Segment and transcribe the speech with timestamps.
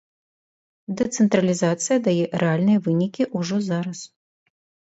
[1.01, 3.99] Дэцэнтралізацыя дае рэальныя вынікі ўжо зараз.